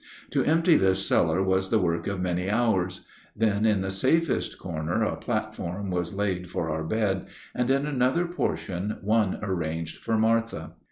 [0.31, 3.05] To empty this cellar was the work of many hours.
[3.35, 8.25] Then in the safest corner a platform was laid for our bed, and in another
[8.25, 10.71] portion one arranged for Martha.